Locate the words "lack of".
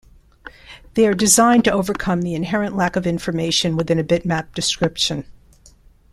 2.75-3.05